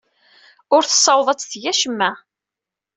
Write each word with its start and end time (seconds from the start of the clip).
Ur 0.75 0.83
tessaweḍ 0.85 1.27
ad 1.29 1.39
teg 1.41 1.63
acemma. 1.71 2.11